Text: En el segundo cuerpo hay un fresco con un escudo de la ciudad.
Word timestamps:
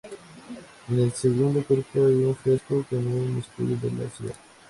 En 0.89 0.99
el 0.99 1.11
segundo 1.11 1.63
cuerpo 1.63 1.99
hay 1.99 2.23
un 2.23 2.35
fresco 2.35 2.83
con 2.89 3.05
un 3.05 3.37
escudo 3.37 3.75
de 3.75 4.03
la 4.03 4.09
ciudad. 4.09 4.33